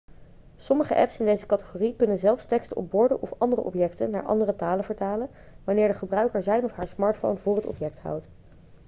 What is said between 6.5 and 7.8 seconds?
of haar smartphone voor het